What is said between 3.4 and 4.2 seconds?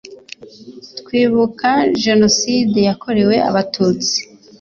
abatutsi